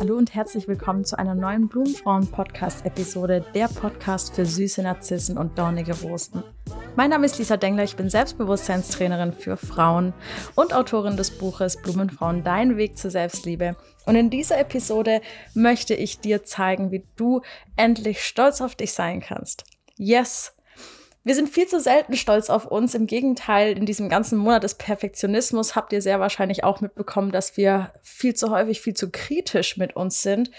Hallo 0.00 0.16
und 0.16 0.34
herzlich 0.34 0.68
willkommen 0.68 1.04
zu 1.04 1.18
einer 1.18 1.34
neuen 1.34 1.68
Blumenfrauen-Podcast-Episode, 1.68 3.44
der 3.54 3.68
Podcast 3.68 4.34
für 4.34 4.46
süße 4.46 4.82
Narzissen 4.82 5.36
und 5.36 5.58
dornige 5.58 5.92
Rosen. 6.00 6.42
Mein 6.98 7.10
Name 7.10 7.26
ist 7.26 7.38
Lisa 7.38 7.56
Dengler, 7.56 7.84
ich 7.84 7.94
bin 7.94 8.10
Selbstbewusstseinstrainerin 8.10 9.32
für 9.32 9.56
Frauen 9.56 10.12
und 10.56 10.74
Autorin 10.74 11.16
des 11.16 11.30
Buches 11.30 11.80
Blumenfrauen, 11.80 12.42
dein 12.42 12.76
Weg 12.76 12.98
zur 12.98 13.12
Selbstliebe. 13.12 13.76
Und 14.04 14.16
in 14.16 14.30
dieser 14.30 14.58
Episode 14.58 15.20
möchte 15.54 15.94
ich 15.94 16.18
dir 16.18 16.42
zeigen, 16.42 16.90
wie 16.90 17.04
du 17.14 17.42
endlich 17.76 18.24
stolz 18.24 18.60
auf 18.60 18.74
dich 18.74 18.94
sein 18.94 19.20
kannst. 19.20 19.62
Yes, 19.96 20.56
wir 21.22 21.36
sind 21.36 21.48
viel 21.48 21.68
zu 21.68 21.78
selten 21.78 22.16
stolz 22.16 22.50
auf 22.50 22.66
uns. 22.66 22.96
Im 22.96 23.06
Gegenteil, 23.06 23.78
in 23.78 23.86
diesem 23.86 24.08
ganzen 24.08 24.36
Monat 24.36 24.64
des 24.64 24.74
Perfektionismus 24.74 25.76
habt 25.76 25.92
ihr 25.92 26.02
sehr 26.02 26.18
wahrscheinlich 26.18 26.64
auch 26.64 26.80
mitbekommen, 26.80 27.30
dass 27.30 27.56
wir 27.56 27.92
viel 28.02 28.34
zu 28.34 28.50
häufig 28.50 28.80
viel 28.80 28.94
zu 28.94 29.10
kritisch 29.10 29.76
mit 29.76 29.94
uns 29.94 30.22
sind 30.22 30.50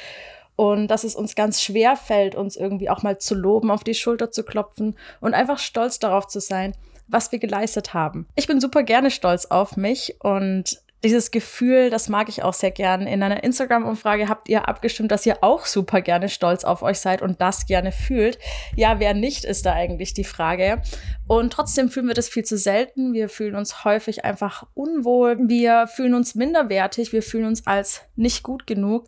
und 0.60 0.90
dass 0.90 1.06
es 1.06 1.16
uns 1.16 1.36
ganz 1.36 1.62
schwer 1.62 1.96
fällt, 1.96 2.36
uns 2.36 2.58
irgendwie 2.58 2.90
auch 2.90 3.02
mal 3.02 3.18
zu 3.18 3.34
loben, 3.34 3.72
auf 3.72 3.86
die 3.86 3.94
Schulter 3.94 4.30
zu 4.30 4.44
klopfen 4.44 4.98
und 5.22 5.34
einfach 5.34 5.58
stolz 5.58 6.00
darauf 6.00 6.28
zu 6.28 6.42
sein, 6.42 6.76
was 7.08 7.32
wir 7.32 7.40
geleistet 7.40 7.94
haben. 7.94 8.28
Ich 8.36 8.46
bin 8.46 8.60
super 8.60 8.84
gerne 8.84 9.10
stolz 9.10 9.46
auf 9.46 9.78
mich 9.78 10.18
und 10.20 10.82
dieses 11.02 11.32
Gefühl, 11.32 11.90
das 11.90 12.10
mag 12.10 12.28
ich 12.28 12.44
auch 12.44 12.54
sehr 12.54 12.72
gern. 12.72 13.08
In 13.08 13.24
einer 13.24 13.42
Instagram-Umfrage 13.42 14.28
habt 14.28 14.50
ihr 14.50 14.68
abgestimmt, 14.68 15.14
dass 15.14 15.26
ihr 15.26 15.38
auch 15.46 15.66
super 15.66 16.02
gerne 16.02 16.28
stolz 16.28 16.66
auf 16.66 16.82
euch 16.82 17.00
seid 17.00 17.22
und 17.22 17.40
das 17.40 17.66
gerne 17.66 17.94
fühlt. 17.94 18.38
Ja, 18.76 19.00
wer 19.00 19.14
nicht, 19.14 19.46
ist 19.46 19.66
da 19.66 19.72
eigentlich 19.72 20.14
die 20.14 20.26
Frage. 20.26 20.82
Und 21.26 21.54
trotzdem 21.54 21.88
fühlen 21.88 22.08
wir 22.10 22.16
das 22.16 22.28
viel 22.28 22.44
zu 22.44 22.58
selten. 22.58 23.14
Wir 23.14 23.30
fühlen 23.30 23.56
uns 23.56 23.86
häufig 23.86 24.26
einfach 24.26 24.68
unwohl. 24.74 25.38
Wir 25.40 25.88
fühlen 25.88 26.16
uns 26.16 26.36
minderwertig. 26.36 27.14
Wir 27.14 27.24
fühlen 27.24 27.46
uns 27.46 27.66
als 27.66 28.02
nicht 28.18 28.44
gut 28.44 28.68
genug. 28.68 29.08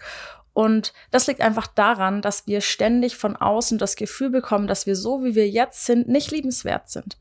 Und 0.54 0.94
das 1.12 1.28
liegt 1.28 1.42
einfach 1.42 1.68
daran, 1.68 2.22
dass 2.22 2.48
wir 2.48 2.62
ständig 2.62 3.16
von 3.16 3.36
außen 3.36 3.78
das 3.78 3.96
Gefühl 3.96 4.30
bekommen, 4.30 4.68
dass 4.68 4.86
wir 4.86 4.96
so, 4.96 5.24
wie 5.24 5.36
wir 5.36 5.50
jetzt 5.50 5.86
sind, 5.86 6.10
nicht 6.10 6.32
liebenswert 6.32 6.90
sind. 6.90 7.18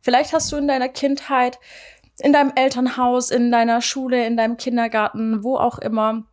Vielleicht 0.00 0.32
hast 0.32 0.52
du 0.52 0.56
in 0.56 0.68
deiner 0.68 0.88
Kindheit 0.88 1.58
in 2.20 2.32
deinem 2.32 2.52
Elternhaus, 2.54 3.30
in 3.30 3.50
deiner 3.50 3.80
Schule, 3.80 4.26
in 4.26 4.36
deinem 4.36 4.56
Kindergarten, 4.56 5.42
wo 5.42 5.56
auch 5.56 5.78
immer, 5.78 6.24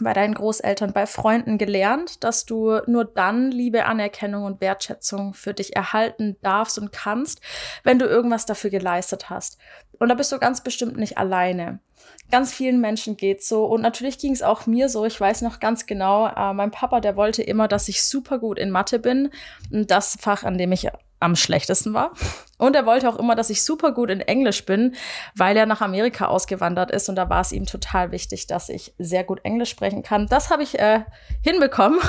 bei 0.00 0.14
deinen 0.14 0.34
Großeltern, 0.34 0.92
bei 0.92 1.06
Freunden 1.06 1.58
gelernt, 1.58 2.24
dass 2.24 2.46
du 2.46 2.80
nur 2.86 3.04
dann 3.04 3.50
Liebe, 3.50 3.84
Anerkennung 3.84 4.44
und 4.44 4.60
Wertschätzung 4.60 5.34
für 5.34 5.52
dich 5.52 5.76
erhalten 5.76 6.36
darfst 6.42 6.78
und 6.78 6.92
kannst, 6.92 7.40
wenn 7.84 7.98
du 7.98 8.06
irgendwas 8.06 8.46
dafür 8.46 8.70
geleistet 8.70 9.28
hast. 9.28 9.58
Und 9.98 10.08
da 10.08 10.14
bist 10.14 10.32
du 10.32 10.38
ganz 10.38 10.62
bestimmt 10.62 10.96
nicht 10.96 11.18
alleine. 11.18 11.78
Ganz 12.32 12.50
vielen 12.54 12.80
Menschen 12.80 13.18
geht's 13.18 13.46
so 13.46 13.66
und 13.66 13.82
natürlich 13.82 14.16
ging 14.16 14.32
es 14.32 14.40
auch 14.40 14.66
mir 14.66 14.88
so. 14.88 15.04
Ich 15.04 15.20
weiß 15.20 15.42
noch 15.42 15.60
ganz 15.60 15.84
genau, 15.84 16.28
äh, 16.28 16.54
mein 16.54 16.70
Papa, 16.70 17.00
der 17.00 17.14
wollte 17.14 17.42
immer, 17.42 17.68
dass 17.68 17.88
ich 17.88 18.02
super 18.02 18.38
gut 18.38 18.58
in 18.58 18.70
Mathe 18.70 18.98
bin. 18.98 19.28
Das 19.70 20.16
Fach, 20.18 20.42
an 20.42 20.56
dem 20.56 20.72
ich 20.72 20.88
am 21.20 21.36
schlechtesten 21.36 21.92
war. 21.92 22.12
Und 22.56 22.74
er 22.74 22.86
wollte 22.86 23.08
auch 23.08 23.16
immer, 23.16 23.34
dass 23.34 23.50
ich 23.50 23.62
super 23.64 23.92
gut 23.92 24.08
in 24.08 24.20
Englisch 24.20 24.64
bin, 24.64 24.94
weil 25.34 25.56
er 25.56 25.66
nach 25.66 25.82
Amerika 25.82 26.26
ausgewandert 26.26 26.90
ist 26.90 27.10
und 27.10 27.16
da 27.16 27.28
war 27.28 27.42
es 27.42 27.52
ihm 27.52 27.66
total 27.66 28.12
wichtig, 28.12 28.46
dass 28.46 28.70
ich 28.70 28.94
sehr 28.98 29.24
gut 29.24 29.40
Englisch 29.44 29.70
sprechen 29.70 30.02
kann. 30.02 30.26
Das 30.26 30.48
habe 30.48 30.62
ich 30.62 30.78
äh, 30.78 31.00
hinbekommen, 31.42 32.00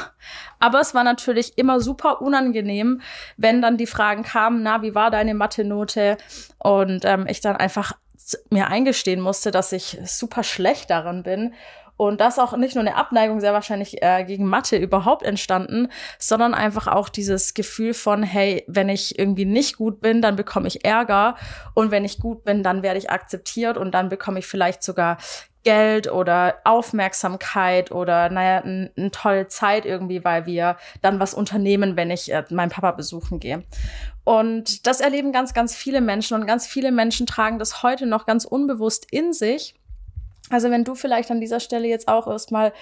aber 0.60 0.80
es 0.80 0.94
war 0.94 1.04
natürlich 1.04 1.58
immer 1.58 1.82
super 1.82 2.22
unangenehm, 2.22 3.02
wenn 3.36 3.62
dann 3.62 3.78
die 3.78 3.88
Fragen 3.88 4.24
kamen, 4.24 4.64
na, 4.64 4.82
wie 4.82 4.96
war 4.96 5.12
deine 5.12 5.34
Mathe-Note? 5.34 6.18
Und 6.60 7.04
ähm, 7.04 7.26
ich 7.28 7.42
dann 7.42 7.58
einfach 7.58 7.94
mir 8.50 8.68
eingestehen 8.68 9.20
musste, 9.20 9.52
dass 9.52 9.72
ich 9.72 9.98
super 10.06 10.44
schlecht 10.44 10.90
daran 10.90 11.24
bin 11.24 11.54
und 11.96 12.22
das 12.22 12.40
auch 12.40 12.58
nicht 12.58 12.76
nur 12.76 12.84
eine 12.84 12.96
Abneigung 12.96 13.40
sehr 13.40 13.54
wahrscheinlich 13.54 14.02
äh, 14.02 14.24
gegen 14.24 14.46
Mathe 14.46 14.78
überhaupt 14.78 15.24
entstanden, 15.24 15.90
sondern 16.18 16.54
einfach 16.54 16.88
auch 16.88 17.10
dieses 17.10 17.54
Gefühl 17.54 17.94
von, 17.94 18.24
hey, 18.24 18.64
wenn 18.68 18.90
ich 18.90 19.20
irgendwie 19.20 19.46
nicht 19.46 19.78
gut 19.78 20.02
bin, 20.02 20.22
dann 20.22 20.36
bekomme 20.36 20.68
ich 20.68 20.84
Ärger. 20.84 21.36
Und 21.76 21.92
wenn 21.92 22.04
ich 22.04 22.20
gut 22.20 22.44
bin, 22.44 22.64
dann 22.64 22.82
werde 22.82 22.98
ich 22.98 23.12
akzeptiert 23.12 23.78
und 23.78 23.92
dann 23.92 24.10
bekomme 24.10 24.40
ich 24.40 24.48
vielleicht 24.48 24.84
sogar 24.84 25.18
Geld 25.64 26.12
oder 26.12 26.56
Aufmerksamkeit 26.66 27.92
oder 27.92 28.30
naja, 28.30 28.62
eine 28.62 28.92
ein 28.98 29.12
tolle 29.12 29.48
Zeit 29.48 29.86
irgendwie, 29.86 30.26
weil 30.26 30.46
wir 30.46 30.78
dann 31.02 31.20
was 31.20 31.34
unternehmen, 31.34 31.96
wenn 31.96 32.12
ich 32.12 32.34
äh, 32.34 32.44
meinen 32.50 32.70
Papa 32.70 32.92
besuchen 32.92 33.40
gehe. 33.40 33.64
Und 34.24 34.88
das 34.88 35.02
erleben 35.02 35.32
ganz, 35.32 35.54
ganz 35.54 35.76
viele 35.76 36.02
Menschen 36.02 36.40
und 36.40 36.48
ganz 36.48 36.66
viele 36.66 36.92
Menschen 36.92 37.26
tragen 37.26 37.60
das 37.60 37.84
heute 37.84 38.06
noch 38.06 38.26
ganz 38.26 38.46
unbewusst 38.46 39.08
in 39.12 39.34
sich. 39.34 39.76
Also 40.50 40.70
wenn 40.70 40.84
du 40.84 40.96
vielleicht 40.96 41.32
an 41.32 41.42
dieser 41.42 41.60
Stelle 41.60 41.88
jetzt 41.88 42.08
auch 42.08 42.28
erstmal 42.28 42.74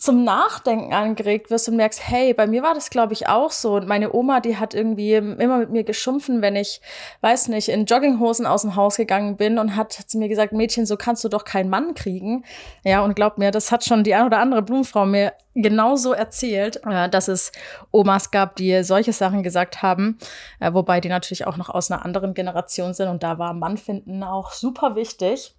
zum 0.00 0.24
Nachdenken 0.24 0.94
angeregt 0.94 1.50
wirst 1.50 1.68
und 1.68 1.76
merkst, 1.76 2.08
hey, 2.08 2.32
bei 2.32 2.46
mir 2.46 2.62
war 2.62 2.72
das, 2.72 2.88
glaube 2.88 3.12
ich, 3.12 3.28
auch 3.28 3.50
so. 3.50 3.74
Und 3.74 3.86
meine 3.86 4.14
Oma, 4.14 4.40
die 4.40 4.56
hat 4.56 4.72
irgendwie 4.72 5.12
immer 5.12 5.58
mit 5.58 5.70
mir 5.70 5.84
geschumpfen, 5.84 6.40
wenn 6.40 6.56
ich, 6.56 6.80
weiß 7.20 7.48
nicht, 7.48 7.68
in 7.68 7.84
Jogginghosen 7.84 8.46
aus 8.46 8.62
dem 8.62 8.76
Haus 8.76 8.96
gegangen 8.96 9.36
bin 9.36 9.58
und 9.58 9.76
hat 9.76 9.92
zu 9.92 10.16
mir 10.16 10.28
gesagt, 10.28 10.54
Mädchen, 10.54 10.86
so 10.86 10.96
kannst 10.96 11.22
du 11.22 11.28
doch 11.28 11.44
keinen 11.44 11.68
Mann 11.68 11.92
kriegen. 11.92 12.46
Ja, 12.82 13.04
und 13.04 13.14
glaub 13.14 13.36
mir, 13.36 13.50
das 13.50 13.70
hat 13.70 13.84
schon 13.84 14.02
die 14.02 14.14
ein 14.14 14.24
oder 14.24 14.38
andere 14.38 14.62
Blumenfrau 14.62 15.04
mir 15.04 15.34
genauso 15.54 16.14
erzählt, 16.14 16.80
äh, 16.86 17.10
dass 17.10 17.28
es 17.28 17.52
Omas 17.90 18.30
gab, 18.30 18.56
die 18.56 18.82
solche 18.82 19.12
Sachen 19.12 19.42
gesagt 19.42 19.82
haben, 19.82 20.18
äh, 20.60 20.72
wobei 20.72 21.02
die 21.02 21.10
natürlich 21.10 21.46
auch 21.46 21.58
noch 21.58 21.68
aus 21.68 21.90
einer 21.90 22.06
anderen 22.06 22.32
Generation 22.32 22.94
sind 22.94 23.08
und 23.08 23.22
da 23.22 23.38
war 23.38 23.52
Mann 23.52 23.76
finden 23.76 24.22
auch 24.22 24.52
super 24.52 24.96
wichtig. 24.96 25.54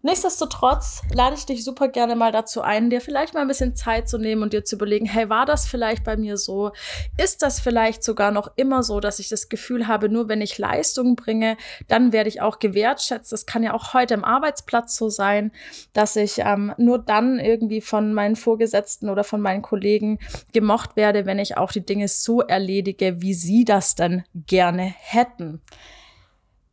Nichtsdestotrotz 0.00 1.02
lade 1.12 1.34
ich 1.34 1.44
dich 1.44 1.64
super 1.64 1.88
gerne 1.88 2.14
mal 2.14 2.30
dazu 2.30 2.62
ein, 2.62 2.88
dir 2.88 3.00
vielleicht 3.00 3.34
mal 3.34 3.40
ein 3.40 3.48
bisschen 3.48 3.74
Zeit 3.74 4.08
zu 4.08 4.16
nehmen 4.16 4.44
und 4.44 4.52
dir 4.52 4.64
zu 4.64 4.76
überlegen, 4.76 5.06
hey, 5.06 5.28
war 5.28 5.44
das 5.44 5.66
vielleicht 5.66 6.04
bei 6.04 6.16
mir 6.16 6.36
so? 6.36 6.70
Ist 7.16 7.42
das 7.42 7.58
vielleicht 7.58 8.04
sogar 8.04 8.30
noch 8.30 8.52
immer 8.54 8.84
so, 8.84 9.00
dass 9.00 9.18
ich 9.18 9.28
das 9.28 9.48
Gefühl 9.48 9.88
habe, 9.88 10.08
nur 10.08 10.28
wenn 10.28 10.40
ich 10.40 10.56
Leistung 10.56 11.16
bringe, 11.16 11.56
dann 11.88 12.12
werde 12.12 12.28
ich 12.28 12.40
auch 12.40 12.60
gewertschätzt. 12.60 13.32
Das 13.32 13.44
kann 13.44 13.64
ja 13.64 13.74
auch 13.74 13.92
heute 13.92 14.14
im 14.14 14.24
Arbeitsplatz 14.24 14.96
so 14.96 15.08
sein, 15.08 15.50
dass 15.94 16.14
ich 16.14 16.38
ähm, 16.38 16.72
nur 16.78 17.00
dann 17.00 17.40
irgendwie 17.40 17.80
von 17.80 18.14
meinen 18.14 18.36
Vorgesetzten 18.36 19.08
oder 19.08 19.24
von 19.24 19.40
meinen 19.40 19.62
Kollegen 19.62 20.20
gemocht 20.52 20.94
werde, 20.94 21.26
wenn 21.26 21.40
ich 21.40 21.56
auch 21.56 21.72
die 21.72 21.84
Dinge 21.84 22.06
so 22.06 22.40
erledige, 22.40 23.20
wie 23.20 23.34
sie 23.34 23.64
das 23.64 23.96
dann 23.96 24.22
gerne 24.32 24.94
hätten. 24.96 25.60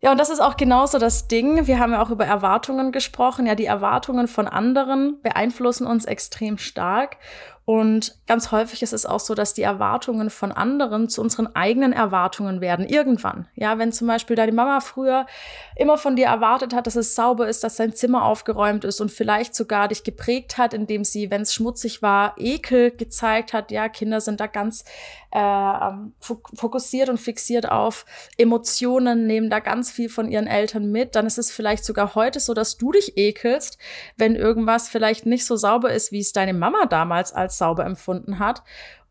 Ja, 0.05 0.11
und 0.11 0.19
das 0.19 0.29
ist 0.29 0.39
auch 0.39 0.55
genauso 0.55 0.99
das 0.99 1.27
Ding. 1.27 1.65
Wir 1.65 1.79
haben 1.79 1.93
ja 1.93 1.99
auch 1.99 2.11
über 2.11 2.27
Erwartungen 2.27 2.91
gesprochen. 2.91 3.47
Ja, 3.47 3.55
die 3.55 3.65
Erwartungen 3.65 4.27
von 4.27 4.47
anderen 4.47 5.19
beeinflussen 5.23 5.87
uns 5.87 6.05
extrem 6.05 6.59
stark. 6.59 7.17
Und 7.65 8.15
ganz 8.27 8.51
häufig 8.51 8.83
ist 8.83 8.93
es 8.93 9.07
auch 9.07 9.19
so, 9.19 9.33
dass 9.33 9.55
die 9.55 9.63
Erwartungen 9.63 10.29
von 10.29 10.51
anderen 10.51 11.09
zu 11.09 11.19
unseren 11.19 11.55
eigenen 11.55 11.93
Erwartungen 11.93 12.61
werden. 12.61 12.85
Irgendwann. 12.85 13.47
Ja, 13.55 13.79
wenn 13.79 13.91
zum 13.91 14.07
Beispiel 14.07 14.35
deine 14.35 14.51
Mama 14.51 14.81
früher 14.81 15.25
immer 15.75 15.97
von 15.97 16.15
dir 16.15 16.27
erwartet 16.27 16.75
hat, 16.75 16.85
dass 16.85 16.95
es 16.95 17.15
sauber 17.15 17.47
ist, 17.47 17.63
dass 17.63 17.77
dein 17.77 17.95
Zimmer 17.95 18.23
aufgeräumt 18.23 18.83
ist 18.83 19.01
und 19.01 19.11
vielleicht 19.11 19.55
sogar 19.55 19.87
dich 19.87 20.03
geprägt 20.03 20.59
hat, 20.59 20.75
indem 20.75 21.03
sie, 21.03 21.31
wenn 21.31 21.41
es 21.41 21.55
schmutzig 21.55 22.03
war, 22.03 22.35
Ekel 22.37 22.91
gezeigt 22.91 23.51
hat. 23.51 23.71
Ja, 23.71 23.89
Kinder 23.89 24.21
sind 24.21 24.39
da 24.39 24.45
ganz 24.45 24.85
äh, 25.31 25.39
ähm, 25.39 26.13
fokussiert 26.21 27.09
und 27.09 27.19
fixiert 27.19 27.69
auf 27.69 28.05
Emotionen, 28.37 29.25
nehmen 29.25 29.49
da 29.49 29.59
ganz 29.59 29.91
viel 29.91 30.09
von 30.09 30.29
ihren 30.29 30.47
Eltern 30.47 30.91
mit. 30.91 31.15
Dann 31.15 31.25
ist 31.25 31.39
es 31.39 31.51
vielleicht 31.51 31.83
sogar 31.83 32.13
heute 32.13 32.39
so, 32.39 32.53
dass 32.53 32.77
du 32.77 32.91
dich 32.91 33.17
ekelst, 33.17 33.79
wenn 34.17 34.35
irgendwas 34.35 34.87
vielleicht 34.87 35.25
nicht 35.25 35.45
so 35.45 35.55
sauber 35.55 35.91
ist, 35.91 36.11
wie 36.11 36.19
es 36.19 36.31
deine 36.31 36.53
Mama 36.53 36.85
damals 36.85 37.33
als 37.33 37.54
sauber 37.57 37.85
empfunden 37.85 38.39
hat. 38.39 38.63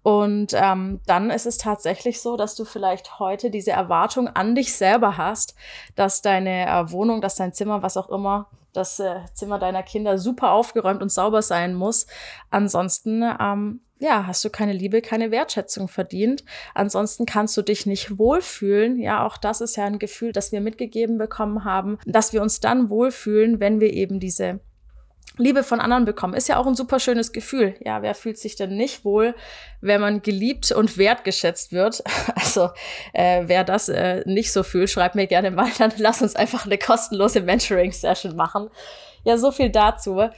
Und 0.04 0.52
ähm, 0.52 1.00
dann 1.06 1.30
ist 1.30 1.46
es 1.46 1.56
tatsächlich 1.56 2.20
so, 2.20 2.36
dass 2.36 2.54
du 2.54 2.66
vielleicht 2.66 3.18
heute 3.18 3.50
diese 3.50 3.70
Erwartung 3.70 4.28
an 4.28 4.54
dich 4.54 4.74
selber 4.74 5.16
hast, 5.16 5.54
dass 5.96 6.20
deine 6.20 6.66
äh, 6.66 6.90
Wohnung, 6.90 7.22
dass 7.22 7.36
dein 7.36 7.54
Zimmer, 7.54 7.82
was 7.82 7.96
auch 7.96 8.10
immer, 8.10 8.50
das 8.74 9.00
äh, 9.00 9.20
Zimmer 9.32 9.58
deiner 9.58 9.82
Kinder 9.82 10.18
super 10.18 10.50
aufgeräumt 10.50 11.00
und 11.00 11.10
sauber 11.10 11.40
sein 11.40 11.74
muss. 11.74 12.06
Ansonsten, 12.50 13.24
ähm, 13.40 13.80
ja, 13.98 14.26
hast 14.26 14.44
du 14.44 14.50
keine 14.50 14.74
Liebe, 14.74 15.00
keine 15.00 15.30
Wertschätzung 15.30 15.88
verdient. 15.88 16.44
Ansonsten 16.74 17.24
kannst 17.24 17.56
du 17.56 17.62
dich 17.62 17.86
nicht 17.86 18.18
wohlfühlen. 18.18 19.00
Ja, 19.00 19.24
auch 19.24 19.38
das 19.38 19.62
ist 19.62 19.76
ja 19.76 19.84
ein 19.86 19.98
Gefühl, 19.98 20.32
das 20.32 20.52
wir 20.52 20.60
mitgegeben 20.60 21.16
bekommen 21.16 21.64
haben, 21.64 21.98
dass 22.04 22.34
wir 22.34 22.42
uns 22.42 22.60
dann 22.60 22.90
wohlfühlen, 22.90 23.58
wenn 23.58 23.80
wir 23.80 23.94
eben 23.94 24.20
diese 24.20 24.60
Liebe 25.36 25.64
von 25.64 25.80
anderen 25.80 26.04
bekommen, 26.04 26.34
ist 26.34 26.48
ja 26.48 26.58
auch 26.58 26.66
ein 26.66 26.76
super 26.76 27.00
schönes 27.00 27.32
Gefühl. 27.32 27.74
Ja, 27.80 28.02
wer 28.02 28.14
fühlt 28.14 28.38
sich 28.38 28.54
denn 28.54 28.76
nicht 28.76 29.04
wohl, 29.04 29.34
wenn 29.80 30.00
man 30.00 30.22
geliebt 30.22 30.70
und 30.70 30.96
wertgeschätzt 30.96 31.72
wird? 31.72 32.02
Also, 32.36 32.70
äh, 33.12 33.42
wer 33.46 33.64
das 33.64 33.88
äh, 33.88 34.22
nicht 34.26 34.52
so 34.52 34.62
fühlt, 34.62 34.88
schreibt 34.88 35.16
mir 35.16 35.26
gerne 35.26 35.50
mal, 35.50 35.70
dann 35.78 35.92
lass 35.96 36.22
uns 36.22 36.36
einfach 36.36 36.66
eine 36.66 36.78
kostenlose 36.78 37.40
Mentoring-Session 37.40 38.36
machen. 38.36 38.68
Ja, 39.24 39.36
so 39.36 39.50
viel 39.50 39.70
dazu. 39.70 40.28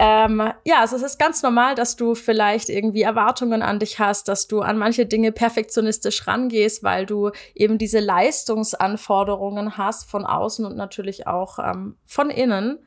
Ähm, 0.00 0.52
ja, 0.64 0.80
also 0.80 0.94
es 0.94 1.02
ist 1.02 1.18
ganz 1.18 1.42
normal, 1.42 1.74
dass 1.74 1.96
du 1.96 2.14
vielleicht 2.14 2.68
irgendwie 2.68 3.02
Erwartungen 3.02 3.62
an 3.62 3.80
dich 3.80 3.98
hast, 3.98 4.28
dass 4.28 4.46
du 4.46 4.60
an 4.60 4.78
manche 4.78 5.06
Dinge 5.06 5.32
perfektionistisch 5.32 6.28
rangehst, 6.28 6.84
weil 6.84 7.04
du 7.04 7.32
eben 7.54 7.78
diese 7.78 7.98
Leistungsanforderungen 7.98 9.76
hast 9.76 10.08
von 10.08 10.24
außen 10.24 10.64
und 10.64 10.76
natürlich 10.76 11.26
auch 11.26 11.58
ähm, 11.58 11.96
von 12.04 12.30
innen. 12.30 12.78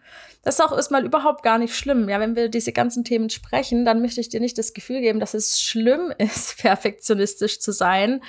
Das 0.43 0.55
ist 0.55 0.61
auch 0.61 0.71
erstmal 0.71 1.05
überhaupt 1.05 1.43
gar 1.43 1.59
nicht 1.59 1.75
schlimm. 1.75 2.09
Ja, 2.09 2.19
wenn 2.19 2.35
wir 2.35 2.49
diese 2.49 2.71
ganzen 2.71 3.03
Themen 3.03 3.29
sprechen, 3.29 3.85
dann 3.85 4.01
möchte 4.01 4.21
ich 4.21 4.29
dir 4.29 4.39
nicht 4.39 4.57
das 4.57 4.73
Gefühl 4.73 4.99
geben, 4.99 5.19
dass 5.19 5.35
es 5.35 5.61
schlimm 5.61 6.11
ist, 6.17 6.57
perfektionistisch 6.57 7.59
zu 7.59 7.71
sein. 7.71 8.23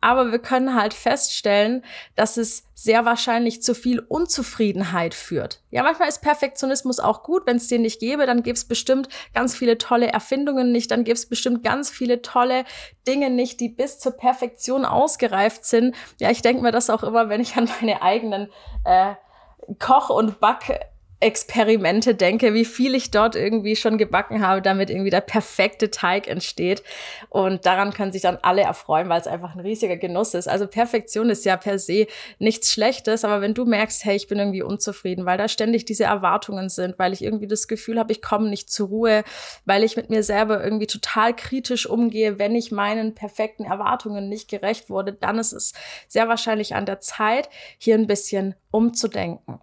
Aber 0.00 0.32
wir 0.32 0.40
können 0.40 0.74
halt 0.74 0.92
feststellen, 0.92 1.84
dass 2.16 2.36
es 2.36 2.64
sehr 2.74 3.04
wahrscheinlich 3.04 3.62
zu 3.62 3.76
viel 3.76 4.00
Unzufriedenheit 4.00 5.14
führt. 5.14 5.62
Ja, 5.70 5.84
manchmal 5.84 6.08
ist 6.08 6.20
Perfektionismus 6.20 6.98
auch 6.98 7.22
gut. 7.22 7.46
Wenn 7.46 7.58
es 7.58 7.68
den 7.68 7.82
nicht 7.82 8.00
gäbe, 8.00 8.26
dann 8.26 8.42
gäbe 8.42 8.56
es 8.56 8.64
bestimmt 8.64 9.08
ganz 9.32 9.54
viele 9.54 9.78
tolle 9.78 10.08
Erfindungen 10.08 10.72
nicht, 10.72 10.90
dann 10.90 11.04
gäbe 11.04 11.14
es 11.14 11.26
bestimmt 11.26 11.62
ganz 11.62 11.90
viele 11.90 12.22
tolle 12.22 12.64
Dinge 13.06 13.30
nicht, 13.30 13.60
die 13.60 13.68
bis 13.68 14.00
zur 14.00 14.12
Perfektion 14.16 14.84
ausgereift 14.84 15.64
sind. 15.64 15.94
Ja, 16.18 16.32
ich 16.32 16.42
denke 16.42 16.62
mir 16.62 16.72
das 16.72 16.90
auch 16.90 17.04
immer, 17.04 17.28
wenn 17.28 17.40
ich 17.40 17.54
an 17.54 17.70
meine 17.80 18.02
eigenen 18.02 18.50
äh, 18.84 19.14
Koch- 19.78 20.10
und 20.10 20.40
Back- 20.40 20.91
Experimente 21.22 22.14
denke, 22.14 22.52
wie 22.52 22.64
viel 22.64 22.94
ich 22.94 23.10
dort 23.10 23.36
irgendwie 23.36 23.76
schon 23.76 23.96
gebacken 23.96 24.46
habe, 24.46 24.60
damit 24.60 24.90
irgendwie 24.90 25.10
der 25.10 25.20
perfekte 25.20 25.90
Teig 25.90 26.28
entsteht. 26.28 26.82
Und 27.28 27.64
daran 27.64 27.92
können 27.92 28.12
sich 28.12 28.22
dann 28.22 28.38
alle 28.42 28.62
erfreuen, 28.62 29.08
weil 29.08 29.20
es 29.20 29.26
einfach 29.26 29.54
ein 29.54 29.60
riesiger 29.60 29.96
Genuss 29.96 30.34
ist. 30.34 30.48
Also 30.48 30.66
Perfektion 30.66 31.30
ist 31.30 31.44
ja 31.44 31.56
per 31.56 31.78
se 31.78 32.06
nichts 32.38 32.72
Schlechtes, 32.72 33.24
aber 33.24 33.40
wenn 33.40 33.54
du 33.54 33.64
merkst, 33.64 34.04
hey, 34.04 34.16
ich 34.16 34.26
bin 34.26 34.38
irgendwie 34.38 34.62
unzufrieden, 34.62 35.24
weil 35.24 35.38
da 35.38 35.48
ständig 35.48 35.84
diese 35.84 36.04
Erwartungen 36.04 36.68
sind, 36.68 36.98
weil 36.98 37.12
ich 37.12 37.22
irgendwie 37.22 37.46
das 37.46 37.68
Gefühl 37.68 37.98
habe, 37.98 38.12
ich 38.12 38.20
komme 38.20 38.48
nicht 38.48 38.70
zur 38.70 38.88
Ruhe, 38.88 39.24
weil 39.64 39.84
ich 39.84 39.96
mit 39.96 40.10
mir 40.10 40.22
selber 40.22 40.62
irgendwie 40.62 40.86
total 40.86 41.34
kritisch 41.34 41.86
umgehe, 41.86 42.38
wenn 42.38 42.54
ich 42.54 42.72
meinen 42.72 43.14
perfekten 43.14 43.64
Erwartungen 43.64 44.28
nicht 44.28 44.48
gerecht 44.48 44.90
wurde, 44.90 45.12
dann 45.12 45.38
ist 45.38 45.52
es 45.52 45.72
sehr 46.08 46.28
wahrscheinlich 46.28 46.74
an 46.74 46.86
der 46.86 47.00
Zeit, 47.00 47.48
hier 47.78 47.94
ein 47.94 48.06
bisschen 48.06 48.54
umzudenken. 48.70 49.60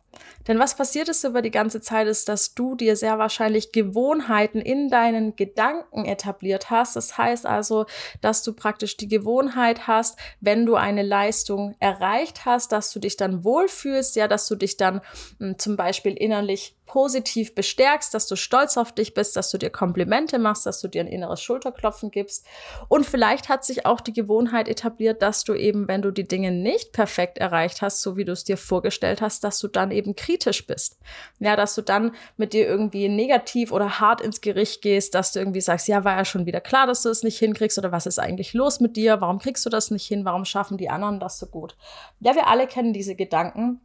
Denn 0.47 0.59
was 0.59 0.75
passiert 0.75 1.09
ist 1.09 1.23
über 1.23 1.41
die 1.41 1.51
ganze 1.51 1.81
Zeit, 1.81 2.07
ist, 2.07 2.29
dass 2.29 2.55
du 2.55 2.75
dir 2.75 2.95
sehr 2.95 3.17
wahrscheinlich 3.17 3.71
Gewohnheiten 3.71 4.59
in 4.59 4.89
deinen 4.89 5.35
Gedanken 5.35 6.05
etabliert 6.05 6.69
hast. 6.69 6.95
Das 6.95 7.17
heißt 7.17 7.45
also, 7.45 7.85
dass 8.21 8.43
du 8.43 8.53
praktisch 8.53 8.97
die 8.97 9.07
Gewohnheit 9.07 9.87
hast, 9.87 10.17
wenn 10.41 10.65
du 10.65 10.75
eine 10.75 11.03
Leistung 11.03 11.75
erreicht 11.79 12.45
hast, 12.45 12.71
dass 12.71 12.91
du 12.91 12.99
dich 12.99 13.17
dann 13.17 13.43
wohlfühlst, 13.43 14.15
ja, 14.15 14.27
dass 14.27 14.47
du 14.47 14.55
dich 14.55 14.77
dann 14.77 15.01
mh, 15.39 15.47
hm, 15.47 15.59
zum 15.59 15.75
Beispiel 15.75 16.13
innerlich 16.13 16.75
positiv 16.89 17.53
bestärkst, 17.53 18.13
dass 18.13 18.27
du 18.27 18.35
stolz 18.35 18.75
auf 18.75 18.91
dich 18.91 19.13
bist, 19.13 19.35
dass 19.35 19.51
du 19.51 19.57
dir 19.57 19.69
Komplimente 19.69 20.39
machst, 20.39 20.65
dass 20.65 20.81
du 20.81 20.87
dir 20.87 21.01
ein 21.01 21.07
inneres 21.07 21.41
Schulterklopfen 21.41 22.09
gibst. 22.09 22.45
Und 22.87 23.05
vielleicht 23.05 23.47
hat 23.47 23.63
sich 23.63 23.85
auch 23.85 24.01
die 24.01 24.11
Gewohnheit 24.11 24.67
etabliert, 24.67 25.21
dass 25.21 25.43
du 25.43 25.53
eben, 25.53 25.87
wenn 25.87 26.01
du 26.01 26.11
die 26.11 26.27
Dinge 26.27 26.51
nicht 26.51 26.91
perfekt 26.91 27.37
erreicht 27.37 27.83
hast, 27.83 28.01
so 28.01 28.17
wie 28.17 28.25
du 28.25 28.31
es 28.31 28.43
dir 28.43 28.57
vorgestellt 28.57 29.21
hast, 29.21 29.43
dass 29.43 29.59
du 29.59 29.67
dann 29.67 29.91
eben 29.91 30.15
kritisch 30.15 30.65
bist. 30.65 30.97
Ja, 31.39 31.55
dass 31.55 31.75
du 31.75 31.83
dann 31.83 32.15
mit 32.37 32.53
dir 32.53 32.67
irgendwie 32.67 33.07
negativ 33.07 33.71
oder 33.71 33.99
hart 33.99 34.19
ins 34.19 34.41
Gericht 34.41 34.81
gehst, 34.81 35.13
dass 35.13 35.31
du 35.31 35.39
irgendwie 35.39 35.61
sagst, 35.61 35.87
ja, 35.87 36.03
war 36.03 36.17
ja 36.17 36.25
schon 36.25 36.47
wieder 36.47 36.59
klar, 36.59 36.87
dass 36.87 37.03
du 37.03 37.09
es 37.09 37.21
nicht 37.21 37.37
hinkriegst 37.37 37.77
oder 37.77 37.91
was 37.91 38.07
ist 38.07 38.19
eigentlich 38.19 38.53
los 38.53 38.79
mit 38.79 38.97
dir? 38.97 39.21
Warum 39.21 39.37
kriegst 39.37 39.63
du 39.63 39.69
das 39.69 39.91
nicht 39.91 40.07
hin? 40.07 40.25
Warum 40.25 40.43
schaffen 40.43 40.77
die 40.77 40.89
anderen 40.89 41.19
das 41.19 41.37
so 41.37 41.45
gut? 41.45 41.77
Ja, 42.19 42.33
wir 42.33 42.47
alle 42.47 42.65
kennen 42.65 42.93
diese 42.93 43.13
Gedanken. 43.13 43.79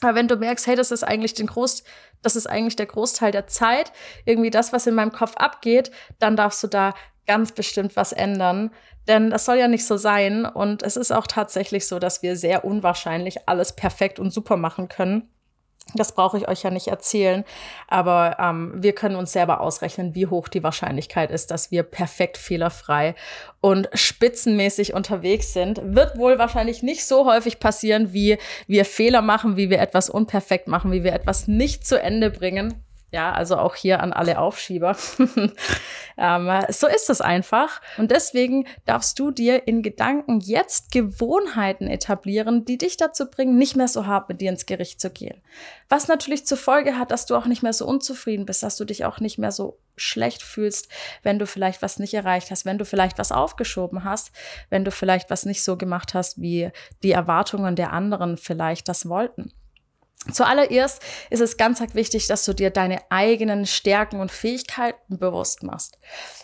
Aber 0.00 0.14
wenn 0.14 0.28
du 0.28 0.36
merkst, 0.36 0.66
hey, 0.66 0.76
das 0.76 0.90
ist 0.90 1.04
eigentlich 1.04 1.34
den 1.34 1.46
Groß, 1.46 1.84
das 2.22 2.36
ist 2.36 2.46
eigentlich 2.46 2.76
der 2.76 2.86
Großteil 2.86 3.32
der 3.32 3.46
Zeit, 3.46 3.92
irgendwie 4.24 4.50
das, 4.50 4.72
was 4.72 4.86
in 4.86 4.94
meinem 4.94 5.12
Kopf 5.12 5.36
abgeht, 5.36 5.90
dann 6.18 6.36
darfst 6.36 6.62
du 6.62 6.68
da 6.68 6.94
ganz 7.26 7.52
bestimmt 7.52 7.96
was 7.96 8.12
ändern. 8.12 8.70
Denn 9.08 9.30
das 9.30 9.44
soll 9.44 9.56
ja 9.56 9.68
nicht 9.68 9.86
so 9.86 9.96
sein. 9.96 10.46
Und 10.46 10.82
es 10.82 10.96
ist 10.96 11.12
auch 11.12 11.26
tatsächlich 11.26 11.86
so, 11.86 11.98
dass 11.98 12.22
wir 12.22 12.36
sehr 12.36 12.64
unwahrscheinlich 12.64 13.48
alles 13.48 13.74
perfekt 13.74 14.18
und 14.18 14.32
super 14.32 14.56
machen 14.56 14.88
können. 14.88 15.28
Das 15.94 16.12
brauche 16.12 16.38
ich 16.38 16.48
euch 16.48 16.62
ja 16.62 16.70
nicht 16.70 16.88
erzählen, 16.88 17.44
aber 17.88 18.36
ähm, 18.38 18.72
wir 18.76 18.94
können 18.94 19.16
uns 19.16 19.32
selber 19.32 19.60
ausrechnen, 19.60 20.14
wie 20.14 20.26
hoch 20.26 20.48
die 20.48 20.62
Wahrscheinlichkeit 20.62 21.30
ist, 21.30 21.50
dass 21.50 21.70
wir 21.70 21.82
perfekt 21.82 22.36
fehlerfrei 22.36 23.14
und 23.60 23.88
spitzenmäßig 23.94 24.94
unterwegs 24.94 25.52
sind. 25.52 25.80
Wird 25.82 26.16
wohl 26.16 26.38
wahrscheinlich 26.38 26.82
nicht 26.82 27.04
so 27.04 27.26
häufig 27.26 27.58
passieren, 27.58 28.12
wie 28.12 28.38
wir 28.66 28.84
Fehler 28.84 29.22
machen, 29.22 29.56
wie 29.56 29.70
wir 29.70 29.80
etwas 29.80 30.10
unperfekt 30.10 30.68
machen, 30.68 30.92
wie 30.92 31.04
wir 31.04 31.12
etwas 31.12 31.48
nicht 31.48 31.86
zu 31.86 32.00
Ende 32.00 32.30
bringen. 32.30 32.84
Ja, 33.12 33.32
also 33.32 33.56
auch 33.56 33.74
hier 33.74 34.00
an 34.00 34.12
alle 34.12 34.38
Aufschieber. 34.38 34.96
ähm, 36.16 36.64
so 36.68 36.86
ist 36.86 37.10
es 37.10 37.20
einfach. 37.20 37.80
Und 37.98 38.12
deswegen 38.12 38.66
darfst 38.86 39.18
du 39.18 39.32
dir 39.32 39.66
in 39.66 39.82
Gedanken 39.82 40.38
jetzt 40.38 40.92
Gewohnheiten 40.92 41.88
etablieren, 41.88 42.64
die 42.64 42.78
dich 42.78 42.96
dazu 42.96 43.28
bringen, 43.28 43.58
nicht 43.58 43.74
mehr 43.74 43.88
so 43.88 44.06
hart 44.06 44.28
mit 44.28 44.40
dir 44.40 44.50
ins 44.50 44.66
Gericht 44.66 45.00
zu 45.00 45.10
gehen. 45.10 45.42
Was 45.88 46.06
natürlich 46.06 46.46
zur 46.46 46.58
Folge 46.58 46.96
hat, 46.96 47.10
dass 47.10 47.26
du 47.26 47.34
auch 47.34 47.46
nicht 47.46 47.64
mehr 47.64 47.72
so 47.72 47.84
unzufrieden 47.84 48.46
bist, 48.46 48.62
dass 48.62 48.76
du 48.76 48.84
dich 48.84 49.04
auch 49.04 49.18
nicht 49.18 49.38
mehr 49.38 49.50
so 49.50 49.80
schlecht 49.96 50.42
fühlst, 50.42 50.88
wenn 51.24 51.40
du 51.40 51.46
vielleicht 51.46 51.82
was 51.82 51.98
nicht 51.98 52.14
erreicht 52.14 52.52
hast, 52.52 52.64
wenn 52.64 52.78
du 52.78 52.84
vielleicht 52.84 53.18
was 53.18 53.32
aufgeschoben 53.32 54.04
hast, 54.04 54.30
wenn 54.70 54.84
du 54.84 54.92
vielleicht 54.92 55.30
was 55.30 55.44
nicht 55.44 55.64
so 55.64 55.76
gemacht 55.76 56.14
hast, 56.14 56.40
wie 56.40 56.70
die 57.02 57.10
Erwartungen 57.10 57.74
der 57.74 57.92
anderen 57.92 58.36
vielleicht 58.36 58.88
das 58.88 59.08
wollten. 59.08 59.52
Zuallererst 60.30 61.02
ist 61.30 61.40
es 61.40 61.56
ganz 61.56 61.80
wichtig, 61.94 62.26
dass 62.26 62.44
du 62.44 62.52
dir 62.52 62.70
deine 62.70 63.00
eigenen 63.10 63.64
Stärken 63.64 64.20
und 64.20 64.30
Fähigkeiten 64.30 65.18
bewusst 65.18 65.62
machst. 65.62 65.98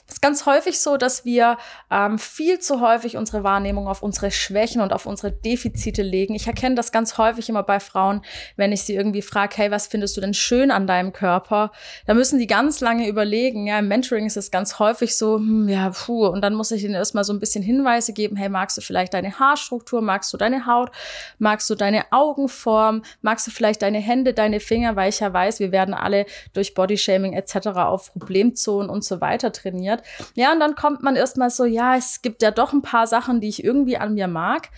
Es 0.08 0.14
ist 0.14 0.22
ganz 0.22 0.46
häufig 0.46 0.80
so, 0.80 0.96
dass 0.96 1.24
wir 1.24 1.58
ähm, 1.90 2.18
viel 2.18 2.60
zu 2.60 2.80
häufig 2.80 3.16
unsere 3.16 3.42
Wahrnehmung 3.42 3.88
auf 3.88 4.02
unsere 4.02 4.30
Schwächen 4.30 4.80
und 4.80 4.92
auf 4.92 5.04
unsere 5.04 5.32
Defizite 5.32 6.02
legen. 6.02 6.34
Ich 6.34 6.46
erkenne 6.46 6.76
das 6.76 6.92
ganz 6.92 7.18
häufig 7.18 7.48
immer 7.48 7.64
bei 7.64 7.80
Frauen, 7.80 8.22
wenn 8.56 8.72
ich 8.72 8.82
sie 8.82 8.94
irgendwie 8.94 9.20
frage, 9.20 9.56
hey, 9.56 9.70
was 9.70 9.88
findest 9.88 10.16
du 10.16 10.20
denn 10.20 10.32
schön 10.32 10.70
an 10.70 10.86
deinem 10.86 11.12
Körper? 11.12 11.72
Da 12.06 12.14
müssen 12.14 12.38
die 12.38 12.46
ganz 12.46 12.80
lange 12.80 13.08
überlegen. 13.08 13.66
Ja, 13.66 13.80
im 13.80 13.88
Mentoring 13.88 14.26
ist 14.26 14.36
es 14.36 14.52
ganz 14.52 14.78
häufig 14.78 15.16
so, 15.16 15.36
hm, 15.36 15.68
ja, 15.68 15.90
puh, 15.90 16.28
und 16.28 16.40
dann 16.40 16.54
muss 16.54 16.70
ich 16.70 16.84
ihnen 16.84 16.94
erstmal 16.94 17.24
so 17.24 17.32
ein 17.32 17.40
bisschen 17.40 17.64
Hinweise 17.64 18.12
geben. 18.12 18.36
Hey, 18.36 18.48
magst 18.48 18.76
du 18.78 18.82
vielleicht 18.82 19.12
deine 19.12 19.38
Haarstruktur? 19.38 20.02
Magst 20.02 20.32
du 20.32 20.36
deine 20.36 20.66
Haut? 20.66 20.92
Magst 21.38 21.68
du 21.68 21.74
deine 21.74 22.04
Augenform? 22.12 23.02
Magst 23.22 23.48
du 23.48 23.50
vielleicht 23.50 23.65
deine 23.72 23.98
Hände, 23.98 24.34
deine 24.34 24.60
Finger? 24.60 24.96
Weil 24.96 25.08
ich 25.08 25.20
ja 25.20 25.32
weiß, 25.32 25.60
wir 25.60 25.72
werden 25.72 25.94
alle 25.94 26.26
durch 26.52 26.74
Bodyshaming 26.74 27.32
etc. 27.32 27.68
auf 27.76 28.12
Problemzonen 28.14 28.90
und 28.90 29.04
so 29.04 29.20
weiter 29.20 29.52
trainiert. 29.52 30.02
Ja, 30.34 30.52
und 30.52 30.60
dann 30.60 30.74
kommt 30.74 31.02
man 31.02 31.16
erstmal 31.16 31.50
so, 31.50 31.64
ja, 31.64 31.96
es 31.96 32.22
gibt 32.22 32.42
ja 32.42 32.50
doch 32.50 32.72
ein 32.72 32.82
paar 32.82 33.06
Sachen, 33.06 33.40
die 33.40 33.48
ich 33.48 33.64
irgendwie 33.64 33.96
an 33.96 34.14
mir 34.14 34.28
mag. 34.28 34.70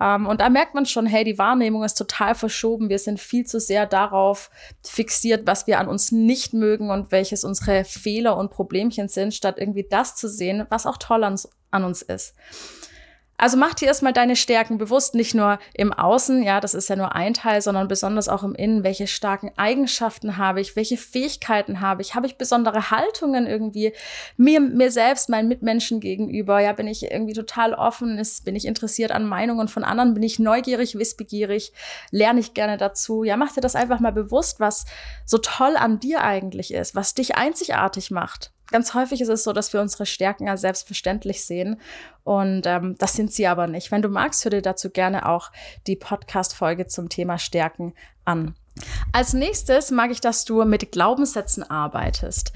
Ähm, 0.00 0.26
und 0.26 0.40
da 0.40 0.48
merkt 0.48 0.74
man 0.74 0.86
schon, 0.86 1.06
hey, 1.06 1.24
die 1.24 1.38
Wahrnehmung 1.38 1.84
ist 1.84 1.94
total 1.94 2.34
verschoben. 2.34 2.88
Wir 2.88 2.98
sind 2.98 3.20
viel 3.20 3.46
zu 3.46 3.60
sehr 3.60 3.86
darauf 3.86 4.50
fixiert, 4.82 5.46
was 5.46 5.66
wir 5.66 5.78
an 5.78 5.88
uns 5.88 6.12
nicht 6.12 6.52
mögen 6.52 6.90
und 6.90 7.12
welches 7.12 7.44
unsere 7.44 7.84
Fehler 7.84 8.36
und 8.36 8.50
Problemchen 8.50 9.08
sind, 9.08 9.34
statt 9.34 9.56
irgendwie 9.58 9.86
das 9.88 10.16
zu 10.16 10.28
sehen, 10.28 10.66
was 10.68 10.86
auch 10.86 10.98
toll 10.98 11.24
an, 11.24 11.38
an 11.70 11.84
uns 11.84 12.02
ist. 12.02 12.34
Also 13.38 13.58
mach 13.58 13.74
dir 13.74 13.86
erstmal 13.86 14.14
deine 14.14 14.34
Stärken 14.34 14.78
bewusst, 14.78 15.14
nicht 15.14 15.34
nur 15.34 15.58
im 15.74 15.92
Außen, 15.92 16.42
ja, 16.42 16.60
das 16.60 16.74
ist 16.74 16.88
ja 16.88 16.96
nur 16.96 17.14
ein 17.14 17.34
Teil, 17.34 17.60
sondern 17.60 17.86
besonders 17.86 18.28
auch 18.28 18.42
im 18.42 18.54
Innen. 18.54 18.82
Welche 18.82 19.06
starken 19.06 19.52
Eigenschaften 19.56 20.38
habe 20.38 20.60
ich? 20.60 20.74
Welche 20.74 20.96
Fähigkeiten 20.96 21.80
habe 21.80 22.00
ich? 22.00 22.14
Habe 22.14 22.26
ich 22.26 22.38
besondere 22.38 22.90
Haltungen 22.90 23.46
irgendwie 23.46 23.92
mir, 24.36 24.60
mir 24.60 24.90
selbst, 24.90 25.28
meinen 25.28 25.48
Mitmenschen 25.48 26.00
gegenüber? 26.00 26.60
Ja, 26.60 26.72
bin 26.72 26.86
ich 26.88 27.10
irgendwie 27.10 27.34
total 27.34 27.74
offen? 27.74 28.18
Ist, 28.18 28.44
bin 28.44 28.56
ich 28.56 28.64
interessiert 28.64 29.12
an 29.12 29.26
Meinungen 29.26 29.68
von 29.68 29.84
anderen? 29.84 30.14
Bin 30.14 30.22
ich 30.22 30.38
neugierig, 30.38 30.98
wissbegierig? 30.98 31.72
Lerne 32.10 32.40
ich 32.40 32.54
gerne 32.54 32.78
dazu? 32.78 33.22
Ja, 33.22 33.36
mach 33.36 33.52
dir 33.52 33.60
das 33.60 33.76
einfach 33.76 34.00
mal 34.00 34.12
bewusst, 34.12 34.60
was 34.60 34.86
so 35.26 35.38
toll 35.38 35.76
an 35.76 36.00
dir 36.00 36.22
eigentlich 36.22 36.72
ist, 36.72 36.94
was 36.94 37.14
dich 37.14 37.36
einzigartig 37.36 38.10
macht 38.10 38.52
ganz 38.70 38.94
häufig 38.94 39.20
ist 39.20 39.28
es 39.28 39.44
so, 39.44 39.52
dass 39.52 39.72
wir 39.72 39.80
unsere 39.80 40.06
Stärken 40.06 40.48
als 40.48 40.60
selbstverständlich 40.60 41.44
sehen. 41.44 41.80
Und 42.24 42.66
ähm, 42.66 42.96
das 42.98 43.14
sind 43.14 43.32
sie 43.32 43.46
aber 43.46 43.66
nicht. 43.66 43.90
Wenn 43.90 44.02
du 44.02 44.08
magst, 44.08 44.44
hör 44.44 44.50
dir 44.50 44.62
dazu 44.62 44.90
gerne 44.90 45.28
auch 45.28 45.52
die 45.86 45.96
Podcast-Folge 45.96 46.86
zum 46.86 47.08
Thema 47.08 47.38
Stärken 47.38 47.94
an. 48.24 48.54
Als 49.12 49.32
nächstes 49.32 49.90
mag 49.90 50.10
ich, 50.10 50.20
dass 50.20 50.44
du 50.44 50.64
mit 50.64 50.92
Glaubenssätzen 50.92 51.62
arbeitest. 51.62 52.52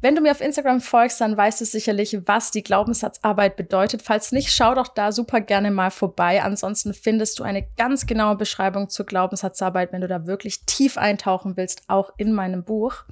Wenn 0.00 0.14
du 0.14 0.20
mir 0.20 0.32
auf 0.32 0.40
Instagram 0.40 0.80
folgst, 0.80 1.20
dann 1.20 1.36
weißt 1.36 1.60
du 1.60 1.64
sicherlich, 1.64 2.18
was 2.26 2.50
die 2.50 2.62
Glaubenssatzarbeit 2.62 3.56
bedeutet. 3.56 4.02
Falls 4.02 4.32
nicht, 4.32 4.52
schau 4.52 4.74
doch 4.74 4.88
da 4.88 5.12
super 5.12 5.40
gerne 5.40 5.70
mal 5.70 5.90
vorbei. 5.90 6.42
Ansonsten 6.42 6.92
findest 6.92 7.38
du 7.38 7.44
eine 7.44 7.66
ganz 7.76 8.06
genaue 8.06 8.36
Beschreibung 8.36 8.88
zur 8.88 9.06
Glaubenssatzarbeit, 9.06 9.92
wenn 9.92 10.00
du 10.00 10.08
da 10.08 10.26
wirklich 10.26 10.64
tief 10.66 10.98
eintauchen 10.98 11.56
willst, 11.56 11.82
auch 11.88 12.12
in 12.16 12.32
meinem 12.32 12.64
Buch. 12.64 13.04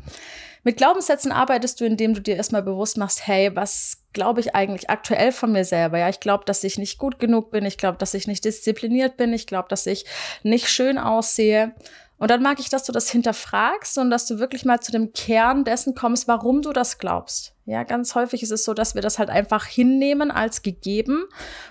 Mit 0.62 0.76
Glaubenssätzen 0.76 1.33
arbeitest 1.33 1.81
du, 1.81 1.87
indem 1.87 2.12
du 2.12 2.21
dir 2.21 2.37
erstmal 2.37 2.62
bewusst 2.62 2.99
machst, 2.99 3.26
hey, 3.26 3.55
was 3.57 4.02
glaube 4.12 4.40
ich 4.40 4.55
eigentlich 4.55 4.90
aktuell 4.90 5.33
von 5.33 5.52
mir 5.52 5.64
selber? 5.64 5.99
Ja, 5.99 6.11
ich 6.11 6.21
glaube, 6.21 6.45
dass 6.45 6.64
ich 6.64 6.76
nicht 6.76 6.99
gut 6.99 7.19
genug 7.19 7.50
bin. 7.50 7.64
Ich 7.64 7.79
glaube, 7.79 7.97
dass 7.97 8.12
ich 8.12 8.26
nicht 8.26 8.45
diszipliniert 8.45 9.17
bin. 9.17 9.33
Ich 9.33 9.47
glaube, 9.47 9.69
dass 9.69 9.87
ich 9.87 10.05
nicht 10.43 10.69
schön 10.69 10.99
aussehe. 10.99 11.75
Und 12.21 12.31
dann 12.31 12.43
mag 12.43 12.61
ich, 12.61 12.69
dass 12.69 12.85
du 12.85 12.93
das 12.93 13.09
hinterfragst 13.09 13.97
und 13.97 14.11
dass 14.11 14.27
du 14.27 14.39
wirklich 14.39 14.67
mal 14.67 14.79
zu 14.79 14.93
dem 14.93 15.15
Kern 15.15 15.65
dessen 15.65 15.95
kommst, 15.95 16.29
warum 16.29 16.61
du 16.61 16.75
das 16.75 16.99
glaubst. 16.99 17.55
Ja, 17.65 17.83
ganz 17.83 18.15
häufig 18.15 18.43
ist 18.43 18.50
es 18.50 18.62
so, 18.65 18.75
dass 18.75 18.95
wir 18.95 19.00
das 19.00 19.19
halt 19.19 19.31
einfach 19.31 19.65
hinnehmen 19.65 20.31
als 20.31 20.61
gegeben 20.61 21.25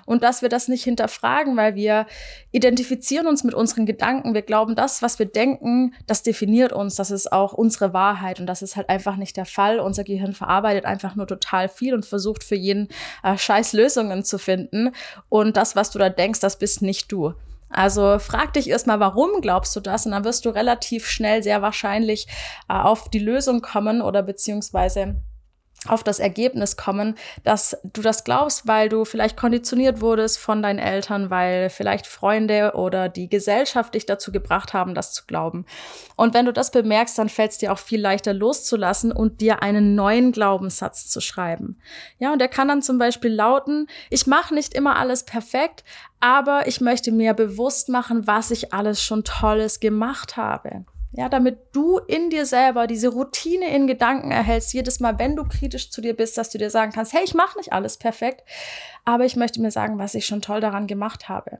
und 0.08 0.24
dass 0.24 0.41
wir 0.41 0.50
das 0.50 0.68
nicht 0.68 0.84
hinterfragen, 0.84 1.56
weil 1.56 1.75
wir 1.75 2.08
identifizieren 2.51 3.27
uns 3.27 3.44
mit 3.44 3.53
unseren 3.53 3.86
Gedanken. 3.86 4.34
Wir 4.34 4.41
glauben, 4.41 4.75
das, 4.75 5.03
was 5.03 5.20
wir 5.20 5.27
denken, 5.27 5.94
das 6.08 6.24
definiert 6.24 6.74
uns. 6.74 6.96
Das 6.96 7.12
ist 7.12 7.32
auch 7.32 7.53
unsere 7.53 7.94
Wahrheit 7.94 8.39
und 8.39 8.48
das 8.48 8.63
ist 8.63 8.75
halt 8.75 8.89
einfach 8.89 9.18
nicht 9.18 9.38
der 9.38 9.46
Fall. 9.46 9.79
Unser 9.79 10.03
Gehirn 10.03 10.34
verarbeitet 10.34 10.86
einfach 10.86 11.15
nur 11.15 11.27
total 11.27 11.70
viel 11.70 11.94
und 11.94 12.08
versucht 12.08 12.44
für 12.44 12.56
jeden 12.56 12.88
äh, 13.22 13.38
Scheiß 13.38 13.74
Lösungen 13.74 14.24
zu 14.24 14.39
finden. 14.39 14.94
Und 15.27 15.58
das, 15.58 15.75
was 15.75 15.91
du 15.91 16.00
da 16.00 16.10
denkst, 16.10 16.39
das 16.39 16.58
bist 16.58 16.82
nicht 16.82 17.12
du. 17.12 17.36
Also 17.69 18.17
frag 18.19 18.53
dich 18.53 18.69
erstmal, 18.69 18.99
warum 18.99 19.41
glaubst 19.41 19.75
du 19.75 19.79
das? 19.79 20.05
Und 20.05 20.13
dann 20.13 20.23
wirst 20.23 20.45
du 20.45 20.49
relativ 20.49 21.07
schnell 21.07 21.43
sehr 21.43 21.61
wahrscheinlich 21.61 22.27
äh, 22.67 22.73
auf 22.73 23.09
die 23.09 23.19
Lösung 23.19 23.61
kommen 23.61 24.01
oder 24.01 24.23
beziehungsweise 24.23 25.21
auf 25.88 26.03
das 26.03 26.19
Ergebnis 26.19 26.75
kommen, 26.75 27.15
dass 27.43 27.77
du 27.83 28.01
das 28.01 28.25
glaubst, 28.25 28.67
weil 28.67 28.89
du 28.89 29.05
vielleicht 29.05 29.38
konditioniert 29.38 30.01
wurdest 30.01 30.38
von 30.38 30.62
deinen 30.62 30.79
Eltern, 30.79 31.29
weil 31.29 31.69
vielleicht 31.69 32.05
Freunde 32.05 32.74
oder 32.75 33.07
die 33.07 33.29
Gesellschaft 33.29 33.93
dich 33.93 34.05
dazu 34.05 34.31
gebracht 34.31 34.74
haben, 34.74 34.93
das 34.93 35.13
zu 35.13 35.25
glauben. 35.25 35.65
Und 36.17 36.33
wenn 36.33 36.45
du 36.45 36.51
das 36.51 36.71
bemerkst, 36.71 37.17
dann 37.17 37.29
fällt 37.29 37.51
es 37.51 37.57
dir 37.59 37.71
auch 37.71 37.79
viel 37.79 38.01
leichter 38.01 38.33
loszulassen 38.33 39.13
und 39.13 39.39
dir 39.39 39.63
einen 39.63 39.95
neuen 39.95 40.33
Glaubenssatz 40.33 41.07
zu 41.07 41.21
schreiben. 41.21 41.79
Ja, 42.17 42.33
und 42.33 42.39
der 42.39 42.50
kann 42.50 42.67
dann 42.67 42.81
zum 42.81 42.98
Beispiel 42.98 43.31
lauten, 43.31 43.88
ich 44.09 44.27
mache 44.27 44.53
nicht 44.53 44.74
immer 44.74 44.98
alles 44.98 45.24
perfekt, 45.24 45.86
aber 46.19 46.67
ich 46.67 46.81
möchte 46.81 47.13
mir 47.13 47.33
bewusst 47.33 47.88
machen, 47.88 48.27
was 48.27 48.51
ich 48.51 48.74
alles 48.74 49.01
schon 49.01 49.24
Tolles 49.24 49.79
gemacht 49.79 50.36
habe. 50.36 50.83
Ja, 51.11 51.27
damit 51.27 51.57
du 51.71 51.97
in 51.97 52.29
dir 52.29 52.45
selber 52.45 52.85
diese 52.85 53.07
Routine 53.07 53.73
in 53.73 53.87
Gedanken 53.87 54.29
erhältst, 54.29 54.73
jedes 54.73 54.99
Mal, 54.99 55.17
wenn 55.17 55.35
du 55.35 55.43
kritisch 55.43 55.89
zu 55.89 56.01
dir 56.01 56.15
bist, 56.15 56.37
dass 56.37 56.51
du 56.51 56.59
dir 56.59 56.69
sagen 56.69 56.91
kannst, 56.91 57.13
hey, 57.13 57.23
ich 57.23 57.33
mache 57.33 57.57
nicht 57.57 57.73
alles 57.73 57.97
perfekt, 57.97 58.43
aber 59.05 59.25
ich 59.25 59.35
möchte 59.35 59.59
mir 59.59 59.71
sagen, 59.71 59.97
was 59.97 60.13
ich 60.13 60.27
schon 60.27 60.43
toll 60.43 60.61
daran 60.61 60.85
gemacht 60.85 61.27
habe. 61.27 61.59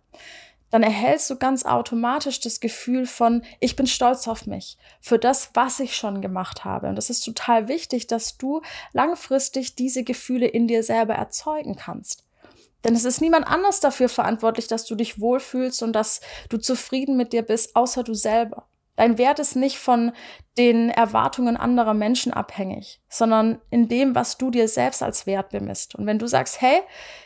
Dann 0.70 0.84
erhältst 0.84 1.30
du 1.32 1.36
ganz 1.36 1.66
automatisch 1.66 2.40
das 2.42 2.60
Gefühl 2.60 3.08
von, 3.08 3.44
ich 3.60 3.76
bin 3.76 3.88
stolz 3.88 4.28
auf 4.28 4.46
mich 4.46 4.78
für 5.02 5.18
das, 5.18 5.50
was 5.56 5.80
ich 5.80 5.96
schon 5.96 6.22
gemacht 6.22 6.64
habe. 6.64 6.88
Und 6.88 6.96
das 6.96 7.10
ist 7.10 7.22
total 7.22 7.68
wichtig, 7.68 8.06
dass 8.06 8.38
du 8.38 8.62
langfristig 8.94 9.76
diese 9.76 10.04
Gefühle 10.04 10.46
in 10.46 10.68
dir 10.68 10.84
selber 10.84 11.16
erzeugen 11.16 11.76
kannst. 11.76 12.24
Denn 12.84 12.96
es 12.96 13.04
ist 13.04 13.20
niemand 13.20 13.48
anders 13.48 13.80
dafür 13.80 14.10
verantwortlich, 14.10 14.68
dass 14.68 14.86
du 14.86 14.96
dich 14.96 15.20
wohlfühlst 15.20 15.82
und 15.82 15.94
dass 15.94 16.22
du 16.50 16.58
zufrieden 16.58 17.18
mit 17.18 17.34
dir 17.34 17.42
bist, 17.42 17.76
außer 17.76 18.04
du 18.04 18.14
selber. 18.14 18.69
Dein 19.00 19.18
Wert 19.18 19.40
ist 19.40 19.56
nicht 19.56 19.80
von 19.80 20.12
den 20.58 20.90
Erwartungen 20.90 21.56
anderer 21.56 21.94
Menschen 21.94 22.34
abhängig, 22.34 23.02
sondern 23.08 23.62
in 23.70 23.88
dem, 23.88 24.14
was 24.14 24.38
du 24.38 24.52
dir 24.52 24.68
selbst 24.68 25.02
als 25.02 25.26
Wert 25.26 25.52
bemisst. 25.52 25.96
Und 25.96 26.06
wenn 26.06 26.20
du 26.20 26.28
sagst, 26.28 26.60
hey, 26.62 26.82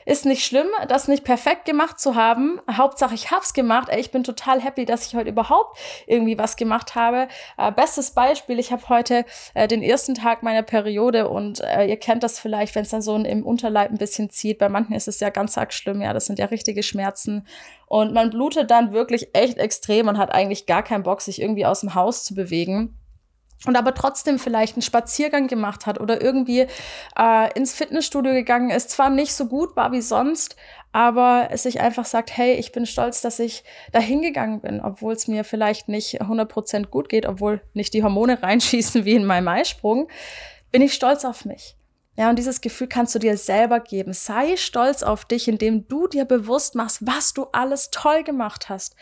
ist 0.05 0.25
nicht 0.25 0.45
schlimm, 0.45 0.67
das 0.87 1.07
nicht 1.07 1.23
perfekt 1.23 1.65
gemacht 1.65 1.99
zu 1.99 2.15
haben, 2.15 2.61
Hauptsache 2.71 3.15
ich 3.15 3.31
hab's 3.31 3.53
gemacht, 3.53 3.87
ey, 3.89 3.99
ich 3.99 4.11
bin 4.11 4.23
total 4.23 4.61
happy, 4.61 4.85
dass 4.85 5.07
ich 5.07 5.15
heute 5.15 5.29
überhaupt 5.29 5.79
irgendwie 6.05 6.37
was 6.37 6.57
gemacht 6.57 6.93
habe. 6.93 7.27
Äh, 7.57 7.71
bestes 7.71 8.11
Beispiel, 8.11 8.59
ich 8.59 8.71
habe 8.71 8.87
heute 8.89 9.25
äh, 9.55 9.67
den 9.67 9.81
ersten 9.81 10.13
Tag 10.13 10.43
meiner 10.43 10.61
Periode 10.61 11.27
und 11.27 11.59
äh, 11.61 11.85
ihr 11.85 11.97
kennt 11.97 12.21
das 12.21 12.39
vielleicht, 12.39 12.75
wenn 12.75 12.83
es 12.83 12.89
dann 12.89 13.01
so 13.01 13.15
im 13.15 13.45
Unterleib 13.45 13.89
ein 13.89 13.97
bisschen 13.97 14.29
zieht. 14.29 14.59
Bei 14.59 14.69
manchen 14.69 14.93
ist 14.93 15.07
es 15.07 15.19
ja 15.19 15.31
ganz 15.31 15.57
arg 15.57 15.73
schlimm, 15.73 16.01
ja, 16.01 16.13
das 16.13 16.27
sind 16.27 16.37
ja 16.37 16.45
richtige 16.45 16.83
Schmerzen. 16.83 17.47
Und 17.87 18.13
man 18.13 18.29
blutet 18.29 18.69
dann 18.69 18.93
wirklich 18.93 19.29
echt 19.33 19.57
extrem 19.57 20.07
und 20.07 20.17
hat 20.17 20.33
eigentlich 20.33 20.65
gar 20.67 20.83
keinen 20.83 21.03
Bock, 21.03 21.21
sich 21.21 21.41
irgendwie 21.41 21.65
aus 21.65 21.81
dem 21.81 21.95
Haus 21.95 22.23
zu 22.23 22.35
bewegen 22.35 22.99
und 23.65 23.75
aber 23.75 23.93
trotzdem 23.93 24.39
vielleicht 24.39 24.75
einen 24.75 24.81
Spaziergang 24.81 25.47
gemacht 25.47 25.85
hat 25.85 25.99
oder 25.99 26.21
irgendwie 26.21 26.67
äh, 27.17 27.53
ins 27.57 27.73
Fitnessstudio 27.73 28.33
gegangen 28.33 28.69
ist, 28.69 28.89
zwar 28.89 29.09
nicht 29.09 29.33
so 29.33 29.45
gut 29.45 29.75
war 29.75 29.91
wie 29.91 30.01
sonst, 30.01 30.55
aber 30.91 31.47
es 31.51 31.63
sich 31.63 31.81
einfach 31.81 32.05
sagt, 32.05 32.37
hey, 32.37 32.53
ich 32.53 32.71
bin 32.71 32.85
stolz, 32.85 33.21
dass 33.21 33.39
ich 33.39 33.63
da 33.91 33.99
hingegangen 33.99 34.61
bin, 34.61 34.79
obwohl 34.79 35.13
es 35.13 35.27
mir 35.27 35.43
vielleicht 35.43 35.89
nicht 35.89 36.21
100% 36.21 36.87
gut 36.87 37.09
geht, 37.09 37.25
obwohl 37.25 37.61
nicht 37.73 37.93
die 37.93 38.03
Hormone 38.03 38.41
reinschießen 38.43 39.05
wie 39.05 39.13
in 39.13 39.25
meinem 39.25 39.47
Eisprung, 39.47 40.07
bin 40.71 40.81
ich 40.81 40.93
stolz 40.93 41.25
auf 41.25 41.45
mich. 41.45 41.75
Ja, 42.15 42.29
und 42.29 42.37
dieses 42.37 42.61
Gefühl 42.61 42.87
kannst 42.87 43.15
du 43.15 43.19
dir 43.19 43.37
selber 43.37 43.79
geben. 43.79 44.13
Sei 44.13 44.55
stolz 44.55 45.01
auf 45.01 45.25
dich, 45.25 45.47
indem 45.47 45.87
du 45.87 46.07
dir 46.07 46.25
bewusst 46.25 46.75
machst, 46.75 47.07
was 47.07 47.33
du 47.33 47.47
alles 47.53 47.89
toll 47.89 48.23
gemacht 48.23 48.69
hast 48.69 48.95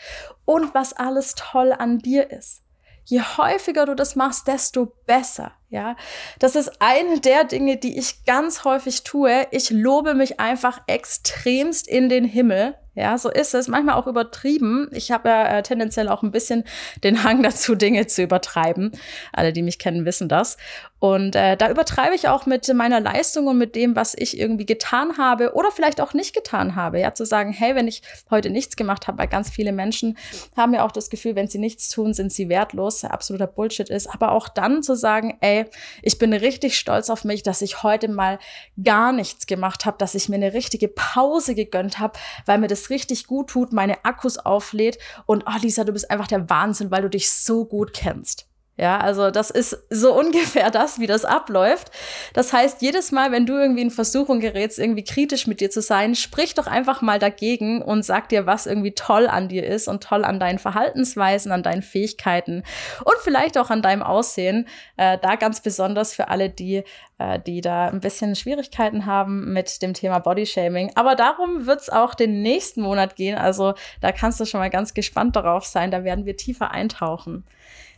und 0.46 0.74
was 0.74 0.94
alles 0.94 1.34
toll 1.34 1.72
an 1.72 1.98
dir 1.98 2.30
ist. 2.30 2.61
Je 3.04 3.20
häufiger 3.20 3.86
du 3.86 3.94
das 3.94 4.16
machst, 4.16 4.46
desto 4.46 4.86
besser. 5.06 5.52
Ja, 5.72 5.96
das 6.38 6.54
ist 6.54 6.70
eine 6.80 7.18
der 7.20 7.44
Dinge, 7.44 7.78
die 7.78 7.98
ich 7.98 8.26
ganz 8.26 8.64
häufig 8.64 9.04
tue. 9.04 9.46
Ich 9.52 9.70
lobe 9.70 10.12
mich 10.12 10.38
einfach 10.38 10.82
extremst 10.86 11.88
in 11.88 12.10
den 12.10 12.26
Himmel 12.26 12.74
ja, 12.94 13.16
so 13.16 13.30
ist 13.30 13.54
es. 13.54 13.68
Manchmal 13.68 13.94
auch 13.94 14.06
übertrieben. 14.06 14.90
Ich 14.92 15.10
habe 15.10 15.30
ja 15.30 15.58
äh, 15.58 15.62
tendenziell 15.62 16.08
auch 16.08 16.22
ein 16.22 16.30
bisschen 16.30 16.64
den 17.02 17.24
Hang 17.24 17.42
dazu, 17.42 17.74
Dinge 17.74 18.06
zu 18.06 18.22
übertreiben. 18.22 18.92
Alle, 19.32 19.54
die 19.54 19.62
mich 19.62 19.78
kennen, 19.78 20.04
wissen 20.04 20.28
das. 20.28 20.58
Und 20.98 21.34
äh, 21.34 21.56
da 21.56 21.70
übertreibe 21.70 22.14
ich 22.14 22.28
auch 22.28 22.44
mit 22.44 22.72
meiner 22.74 23.00
Leistung 23.00 23.46
und 23.46 23.56
mit 23.56 23.76
dem, 23.76 23.96
was 23.96 24.14
ich 24.14 24.38
irgendwie 24.38 24.66
getan 24.66 25.16
habe 25.16 25.54
oder 25.54 25.70
vielleicht 25.70 26.02
auch 26.02 26.12
nicht 26.12 26.34
getan 26.34 26.76
habe. 26.76 27.00
Ja, 27.00 27.14
zu 27.14 27.24
sagen, 27.24 27.52
hey, 27.52 27.74
wenn 27.74 27.88
ich 27.88 28.02
heute 28.30 28.50
nichts 28.50 28.76
gemacht 28.76 29.08
habe, 29.08 29.18
weil 29.18 29.28
ganz 29.28 29.48
viele 29.48 29.72
Menschen 29.72 30.18
haben 30.54 30.74
ja 30.74 30.84
auch 30.84 30.92
das 30.92 31.08
Gefühl, 31.08 31.34
wenn 31.34 31.48
sie 31.48 31.58
nichts 31.58 31.88
tun, 31.88 32.12
sind 32.12 32.30
sie 32.30 32.50
wertlos. 32.50 33.04
Absoluter 33.04 33.46
Bullshit 33.46 33.88
ist. 33.88 34.06
Aber 34.12 34.32
auch 34.32 34.50
dann 34.50 34.82
zu 34.82 34.96
sagen, 34.96 35.38
ey, 35.40 35.61
ich 36.02 36.18
bin 36.18 36.32
richtig 36.32 36.78
stolz 36.78 37.10
auf 37.10 37.24
mich, 37.24 37.42
dass 37.42 37.62
ich 37.62 37.82
heute 37.82 38.08
mal 38.08 38.38
gar 38.82 39.12
nichts 39.12 39.46
gemacht 39.46 39.84
habe, 39.84 39.98
dass 39.98 40.14
ich 40.14 40.28
mir 40.28 40.36
eine 40.36 40.52
richtige 40.52 40.88
Pause 40.88 41.54
gegönnt 41.54 41.98
habe, 41.98 42.18
weil 42.46 42.58
mir 42.58 42.68
das 42.68 42.90
richtig 42.90 43.26
gut 43.26 43.50
tut, 43.50 43.72
meine 43.72 44.04
Akkus 44.04 44.38
auflädt 44.38 44.98
und 45.26 45.44
oh 45.46 45.58
Lisa, 45.60 45.84
du 45.84 45.92
bist 45.92 46.10
einfach 46.10 46.28
der 46.28 46.48
Wahnsinn, 46.48 46.90
weil 46.90 47.02
du 47.02 47.10
dich 47.10 47.30
so 47.30 47.64
gut 47.64 47.92
kennst. 47.92 48.51
Ja, 48.78 48.98
also 48.98 49.30
das 49.30 49.50
ist 49.50 49.76
so 49.90 50.12
ungefähr 50.18 50.70
das, 50.70 50.98
wie 50.98 51.06
das 51.06 51.24
abläuft. 51.24 51.90
Das 52.32 52.52
heißt, 52.52 52.80
jedes 52.80 53.12
Mal, 53.12 53.30
wenn 53.30 53.44
du 53.44 53.52
irgendwie 53.52 53.82
in 53.82 53.90
Versuchung 53.90 54.40
gerätst, 54.40 54.78
irgendwie 54.78 55.04
kritisch 55.04 55.46
mit 55.46 55.60
dir 55.60 55.70
zu 55.70 55.82
sein, 55.82 56.14
sprich 56.14 56.54
doch 56.54 56.66
einfach 56.66 57.02
mal 57.02 57.18
dagegen 57.18 57.82
und 57.82 58.02
sag 58.02 58.30
dir, 58.30 58.46
was 58.46 58.66
irgendwie 58.66 58.94
toll 58.94 59.26
an 59.26 59.48
dir 59.48 59.66
ist 59.66 59.88
und 59.88 60.02
toll 60.02 60.24
an 60.24 60.40
deinen 60.40 60.58
Verhaltensweisen, 60.58 61.52
an 61.52 61.62
deinen 61.62 61.82
Fähigkeiten 61.82 62.62
und 63.04 63.16
vielleicht 63.22 63.58
auch 63.58 63.68
an 63.68 63.82
deinem 63.82 64.02
Aussehen. 64.02 64.66
Äh, 64.96 65.18
da 65.18 65.36
ganz 65.36 65.60
besonders 65.60 66.14
für 66.14 66.28
alle, 66.28 66.48
die, 66.48 66.82
äh, 67.18 67.38
die 67.40 67.60
da 67.60 67.88
ein 67.88 68.00
bisschen 68.00 68.34
Schwierigkeiten 68.34 69.04
haben 69.04 69.52
mit 69.52 69.82
dem 69.82 69.92
Thema 69.92 70.18
Bodyshaming. 70.18 70.92
Aber 70.94 71.14
darum 71.14 71.66
wird 71.66 71.82
es 71.82 71.90
auch 71.90 72.14
den 72.14 72.40
nächsten 72.40 72.80
Monat 72.80 73.16
gehen. 73.16 73.36
Also 73.36 73.74
da 74.00 74.12
kannst 74.12 74.40
du 74.40 74.46
schon 74.46 74.60
mal 74.60 74.70
ganz 74.70 74.94
gespannt 74.94 75.36
darauf 75.36 75.66
sein. 75.66 75.90
Da 75.90 76.04
werden 76.04 76.24
wir 76.24 76.38
tiefer 76.38 76.70
eintauchen. 76.70 77.44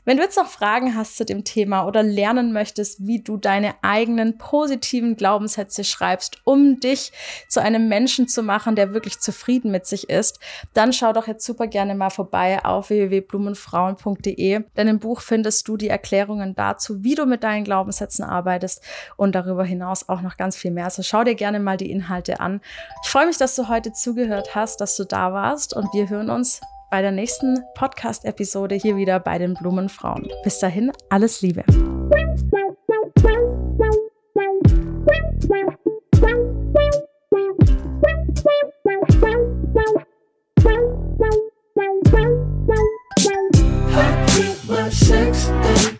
Wenn 0.07 0.19
du 0.19 0.23
jetzt 0.23 0.37
noch 0.37 0.49
Fragen 0.49 0.95
hast 0.95 1.17
zu 1.17 1.25
dem 1.25 1.45
Thema 1.45 1.87
oder 1.87 2.03
lernen 2.03 2.53
möchtest, 2.53 3.07
wie 3.07 3.23
du 3.23 3.39
deine 3.39 3.75
eigenen 3.81 4.37
positiven 4.37 5.17
Glaubenssätze 5.17 5.83
schreibst, 5.83 6.43
um 6.45 6.79
dich 6.79 7.11
zu 7.49 7.63
einem 7.63 7.89
Menschen 7.89 8.29
zu 8.29 8.43
machen, 8.43 8.77
der 8.77 8.93
wirklich 8.93 9.21
zufrieden 9.21 9.71
mit 9.71 9.87
sich 9.87 10.11
ist, 10.11 10.41
dann 10.75 10.93
schau 10.93 11.15
doch 11.15 11.27
jetzt 11.27 11.47
super 11.47 11.69
gerne 11.69 11.95
mal 11.95 12.11
vorbei 12.11 12.63
auf 12.63 12.91
www.blumenfrauen.de. 12.91 14.65
Denn 14.77 14.89
im 14.89 14.99
Buch 14.99 15.23
findest 15.23 15.69
du 15.69 15.79
die 15.79 15.89
Erklärungen 15.89 16.55
dazu, 16.55 17.03
wie 17.03 17.15
du 17.15 17.25
mit 17.25 17.43
deinen 17.43 17.65
Glaubenssätzen 17.65 18.27
arbeitest 18.27 18.83
und 19.17 19.35
darüber 19.35 19.65
hinaus 19.65 20.11
auch 20.11 20.21
noch 20.21 20.37
ganz 20.37 20.55
viel 20.55 20.71
mehr. 20.71 20.85
Also 20.85 21.03
schau 21.03 21.25
dir 21.25 21.35
gerne 21.35 21.61
mal 21.61 21.79
die 21.79 21.91
Inhalte 21.91 22.41
an. 22.41 22.61
Ich 23.03 23.11
freue 23.11 23.27
mich, 23.27 23.39
dass 23.39 23.57
du 23.57 23.69
heute 23.69 23.95
zugehört 23.95 24.55
hast, 24.55 24.83
dass 24.83 24.97
du 24.97 25.05
da 25.05 25.33
warst 25.33 25.75
und 25.75 25.95
wir 25.95 26.11
hören 26.11 26.29
uns 26.29 26.61
bei 26.95 27.03
der 27.03 27.11
nächsten 27.11 27.59
Podcast-Episode 27.75 28.77
hier 28.77 28.95
wieder 28.95 29.19
bei 29.19 29.37
den 29.37 29.55
Blumenfrauen. 29.55 30.31
Bis 30.45 30.61
dahin, 30.61 30.93
alles 31.09 31.43
Liebe. 31.43 31.65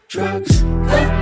drugs. 0.09 1.14